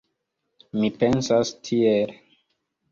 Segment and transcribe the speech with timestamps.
[0.79, 2.19] Mi pensas tiel.